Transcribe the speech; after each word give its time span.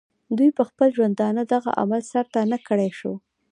دوي 0.37 0.49
پۀ 0.57 0.63
خپل 0.69 0.87
ژوندانۀ 0.97 1.41
دغه 1.53 1.71
عمل 1.81 2.01
سر 2.11 2.25
ته 2.33 2.39
نۀ 2.49 2.57
کړے 2.67 2.87
شو 2.99 3.13